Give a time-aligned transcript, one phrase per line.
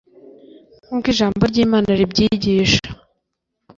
[0.85, 2.85] Nk uko ijambo ry imana ribyigisha